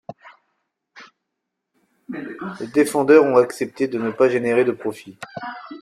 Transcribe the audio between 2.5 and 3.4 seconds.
Les défendeurs ont